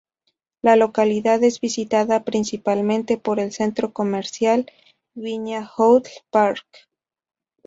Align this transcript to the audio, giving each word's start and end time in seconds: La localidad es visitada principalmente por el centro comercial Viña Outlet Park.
La 0.63 0.75
localidad 0.77 1.43
es 1.43 1.59
visitada 1.61 2.23
principalmente 2.23 3.19
por 3.19 3.39
el 3.39 3.51
centro 3.51 3.93
comercial 3.93 4.65
Viña 5.13 5.69
Outlet 5.77 6.23
Park. 6.31 6.65